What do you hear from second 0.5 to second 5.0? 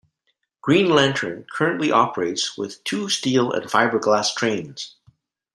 Green Lantern currently operates with two steel-and-fiberglass trains.